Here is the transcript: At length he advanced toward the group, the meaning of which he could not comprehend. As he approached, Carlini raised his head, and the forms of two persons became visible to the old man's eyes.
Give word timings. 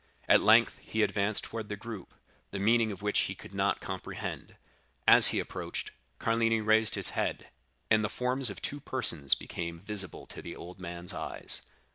At 0.27 0.41
length 0.41 0.79
he 0.79 1.03
advanced 1.03 1.43
toward 1.43 1.69
the 1.69 1.75
group, 1.75 2.15
the 2.49 2.57
meaning 2.57 2.91
of 2.91 3.03
which 3.03 3.19
he 3.19 3.35
could 3.35 3.53
not 3.53 3.81
comprehend. 3.81 4.55
As 5.07 5.27
he 5.27 5.39
approached, 5.39 5.91
Carlini 6.17 6.59
raised 6.59 6.95
his 6.95 7.11
head, 7.11 7.49
and 7.91 8.03
the 8.03 8.09
forms 8.09 8.49
of 8.49 8.63
two 8.63 8.79
persons 8.79 9.35
became 9.35 9.79
visible 9.79 10.25
to 10.25 10.41
the 10.41 10.55
old 10.55 10.79
man's 10.79 11.13
eyes. 11.13 11.61